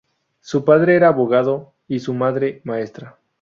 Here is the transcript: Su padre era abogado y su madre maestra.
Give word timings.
Su 0.39 0.65
padre 0.65 0.95
era 0.95 1.09
abogado 1.09 1.73
y 1.87 1.99
su 1.99 2.15
madre 2.15 2.59
maestra. 2.63 3.17